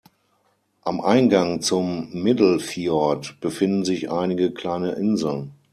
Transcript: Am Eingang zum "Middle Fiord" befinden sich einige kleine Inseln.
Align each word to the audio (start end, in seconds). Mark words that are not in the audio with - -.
Am 0.81 0.99
Eingang 0.99 1.61
zum 1.61 2.07
"Middle 2.11 2.59
Fiord" 2.59 3.35
befinden 3.39 3.85
sich 3.85 4.09
einige 4.09 4.51
kleine 4.51 4.93
Inseln. 4.93 5.51